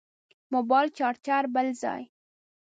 موبایل 0.53 0.87
چارچر 0.97 1.43
بل 1.55 1.67
ځای. 1.81 2.03